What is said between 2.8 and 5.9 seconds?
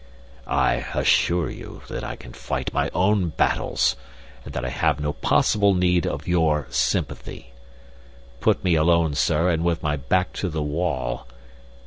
own battles, and that I have no possible